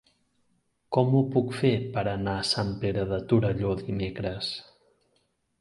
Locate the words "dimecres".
3.83-4.53